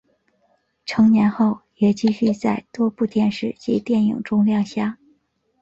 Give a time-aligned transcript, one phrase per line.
[0.83, 4.97] 成年后也继续在多部电视及电影中亮相。